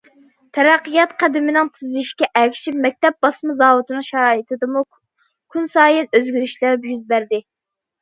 تەرەققىيات 0.57 1.11
قەدىمىنىڭ 1.23 1.69
تېزلىشىشىگە 1.75 2.31
ئەگىشىپ، 2.41 2.81
مەكتەپ 2.87 3.21
باسما 3.27 3.59
زاۋۇتىنىڭ 3.61 4.09
شارائىتىدىمۇ 4.11 4.85
كۈنسايىن 4.89 6.13
ئۆزگىرىشلەر 6.15 6.93
يۈز 6.93 7.09
بەردى. 7.17 7.47